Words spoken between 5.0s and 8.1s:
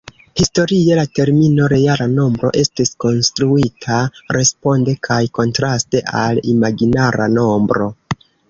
kaj kontraste al imaginara nombro.